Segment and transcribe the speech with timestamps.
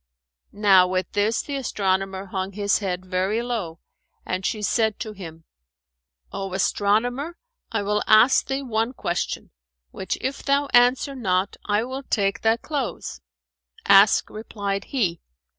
[0.51, 3.81] "[FN#426] Now with this, the astronomer hung his head very low,
[4.25, 5.43] and she said to him,
[6.31, 7.37] "O astronomer,
[7.71, 9.51] I will ask thee one question,
[9.91, 13.21] which if thou answer not, I will take thy clothes."
[13.85, 15.21] "Ask," replied he.